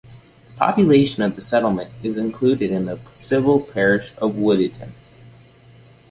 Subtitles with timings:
[0.03, 4.93] The population of the settlement is included in the civil parish of Woodditton.